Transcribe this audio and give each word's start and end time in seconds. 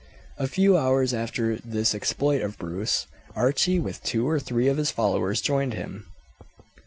A 0.39 0.47
few 0.47 0.77
hours 0.79 1.13
after 1.13 1.57
this 1.57 1.93
exploit 1.93 2.41
of 2.41 2.57
Bruce, 2.57 3.05
Archie 3.35 3.77
with 3.77 4.01
two 4.03 4.27
or 4.27 4.39
three 4.39 4.67
of 4.67 4.77
his 4.77 4.89
followers 4.89 5.41
joined 5.41 5.75
him. 5.75 6.07